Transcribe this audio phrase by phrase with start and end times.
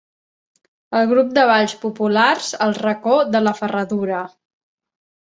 [0.99, 4.23] El grup de balls populars El racó de la Ferradura.